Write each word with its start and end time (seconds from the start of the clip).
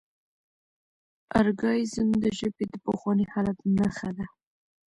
ارکائیزم 1.39 2.09
د 2.23 2.25
ژبې 2.37 2.65
د 2.71 2.75
پخواني 2.85 3.25
حالت 3.33 3.57
نخښه 3.77 4.09
ده. 4.17 4.25